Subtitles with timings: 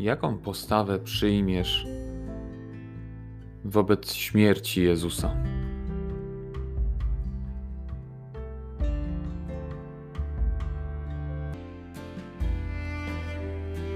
[0.00, 1.86] Jaką postawę przyjmiesz
[3.64, 5.36] wobec śmierci Jezusa?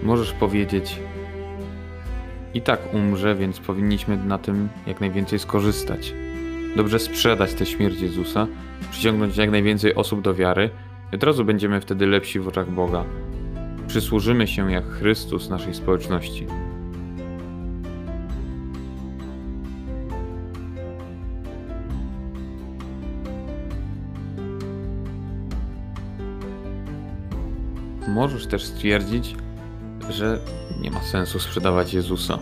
[0.02, 1.00] Możesz powiedzieć:
[2.54, 6.14] I tak umrze, więc powinniśmy na tym jak najwięcej skorzystać.
[6.76, 8.46] Dobrze sprzedać tę śmierć Jezusa,
[8.90, 10.70] przyciągnąć jak najwięcej osób do wiary,
[11.12, 13.04] i od razu będziemy wtedy lepsi w oczach Boga.
[13.88, 16.46] Przysłużymy się jak Chrystus naszej społeczności.
[28.08, 29.36] Możesz też stwierdzić,
[30.10, 30.38] że
[30.80, 32.38] nie ma sensu sprzedawać Jezusa.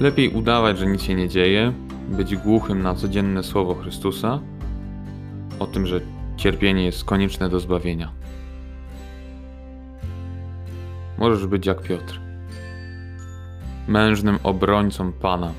[0.00, 1.72] Lepiej udawać, że nic się nie dzieje,
[2.08, 4.40] być głuchym na codzienne słowo Chrystusa
[5.58, 6.00] o tym, że
[6.36, 8.12] cierpienie jest konieczne do zbawienia.
[11.18, 12.20] Możesz być jak Piotr,
[13.88, 15.52] mężnym obrońcą Pana,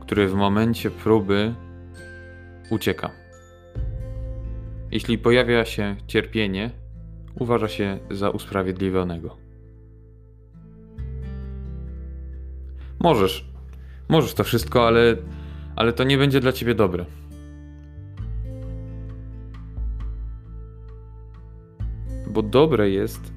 [0.00, 1.54] który w momencie próby
[2.70, 3.10] ucieka.
[4.90, 6.70] Jeśli pojawia się cierpienie,
[7.38, 9.36] uważa się za usprawiedliwionego.
[13.00, 13.48] Możesz,
[14.08, 15.16] możesz to wszystko, ale,
[15.76, 17.04] ale to nie będzie dla ciebie dobre.
[22.30, 23.32] Bo dobre jest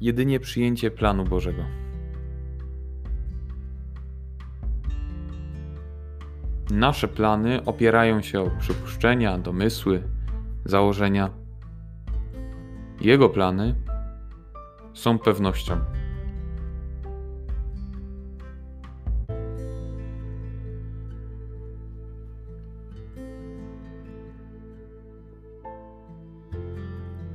[0.00, 1.64] jedynie przyjęcie planu Bożego.
[6.70, 10.02] Nasze plany opierają się o przypuszczenia, domysły,
[10.64, 11.30] założenia.
[13.00, 13.74] Jego plany
[14.94, 15.80] są pewnością.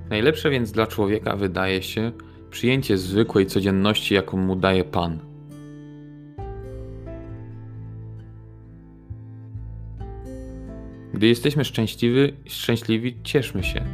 [0.09, 2.11] Najlepsze więc dla człowieka wydaje się
[2.53, 5.19] przyjęcie zwykłej codzienności, jaką mu daje Pan.
[11.13, 13.85] Gdy jesteśmy szczęśliwi, szczęśliwi, cieszmy się,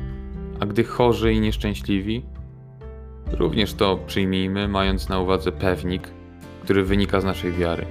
[0.59, 2.23] a gdy chorzy i nieszczęśliwi,
[3.31, 6.09] również to przyjmijmy, mając na uwadze pewnik,
[6.63, 7.85] który wynika z naszej wiary,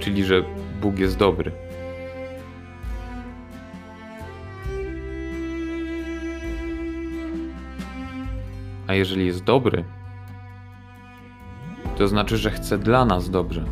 [0.00, 0.42] czyli że
[0.80, 1.52] Bóg jest dobry.
[8.86, 9.84] A jeżeli jest dobry,
[11.96, 13.64] to znaczy, że chce dla nas dobrze.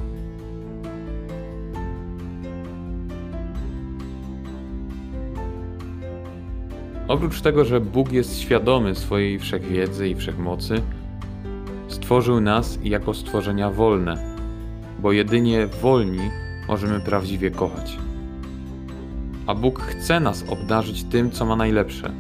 [7.08, 10.82] Oprócz tego, że Bóg jest świadomy swojej wszechwiedzy i wszechmocy,
[11.88, 14.36] stworzył nas jako stworzenia wolne,
[14.98, 16.30] bo jedynie wolni
[16.68, 17.98] możemy prawdziwie kochać.
[19.46, 22.10] A Bóg chce nas obdarzyć tym, co ma najlepsze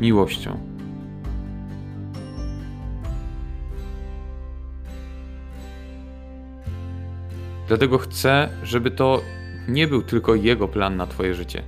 [0.00, 0.75] miłością.
[7.68, 9.22] Dlatego chcę, żeby to
[9.68, 11.62] nie był tylko Jego plan na Twoje życie.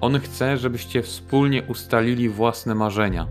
[0.00, 3.28] On chce, żebyście wspólnie ustalili własne marzenia.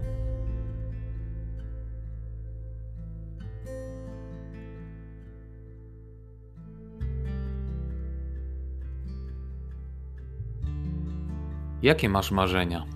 [11.82, 12.95] Jakie masz marzenia?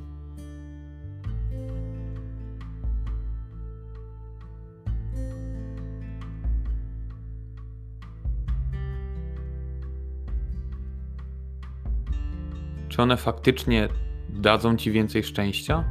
[12.99, 13.89] Czy one faktycznie
[14.29, 15.83] dadzą ci więcej szczęścia?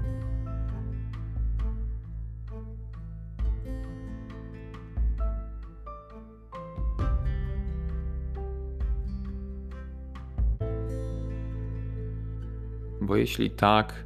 [13.00, 14.04] Bo jeśli tak,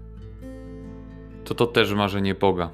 [1.44, 2.70] to to też marzenie Boga,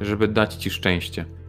[0.00, 1.39] żeby dać ci szczęście.